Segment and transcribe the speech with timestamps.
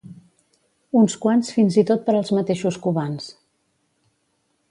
[1.01, 3.31] Uns quants fins i tot per als mateixos cubans.